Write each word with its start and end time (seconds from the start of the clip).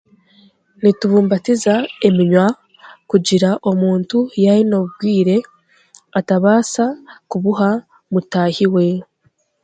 Nitubumbatiza 0.81 1.73
eminywa 2.07 2.45
kugira 3.09 3.49
omuntu 3.69 4.19
yaayine 4.43 4.75
oburwire 4.79 5.37
atabaasa 6.19 6.85
kubuha 7.29 7.71
mutaahi 8.11 8.65
we. 8.73 8.85